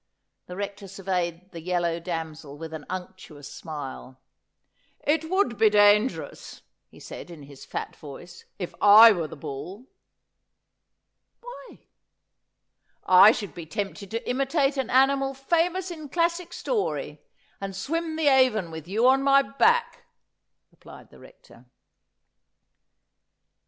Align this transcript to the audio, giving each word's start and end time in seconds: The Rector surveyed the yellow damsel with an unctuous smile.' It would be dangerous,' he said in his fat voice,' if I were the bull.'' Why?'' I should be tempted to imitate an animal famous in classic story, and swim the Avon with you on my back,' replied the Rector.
The 0.47 0.55
Rector 0.55 0.87
surveyed 0.87 1.51
the 1.51 1.61
yellow 1.61 1.99
damsel 1.99 2.57
with 2.57 2.73
an 2.73 2.87
unctuous 2.89 3.53
smile.' 3.53 4.19
It 5.13 5.29
would 5.29 5.59
be 5.59 5.69
dangerous,' 5.69 6.63
he 6.89 6.99
said 6.99 7.29
in 7.29 7.43
his 7.43 7.65
fat 7.67 7.95
voice,' 7.97 8.45
if 8.57 8.73
I 8.81 9.11
were 9.11 9.27
the 9.27 9.35
bull.'' 9.35 9.85
Why?'' 11.41 11.85
I 13.27 13.31
should 13.31 13.53
be 13.53 13.67
tempted 13.67 14.09
to 14.09 14.27
imitate 14.27 14.75
an 14.75 14.89
animal 14.89 15.35
famous 15.35 15.91
in 15.91 16.09
classic 16.09 16.51
story, 16.51 17.21
and 17.61 17.75
swim 17.75 18.15
the 18.15 18.27
Avon 18.27 18.71
with 18.71 18.87
you 18.87 19.07
on 19.07 19.21
my 19.21 19.43
back,' 19.43 20.07
replied 20.71 21.11
the 21.11 21.19
Rector. 21.19 21.67